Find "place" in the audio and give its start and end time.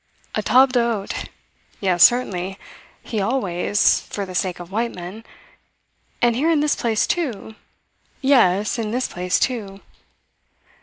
6.75-7.05, 9.07-9.39